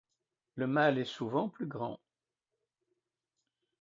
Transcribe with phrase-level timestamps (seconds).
[0.55, 1.99] Le mâle est souvent plus grand.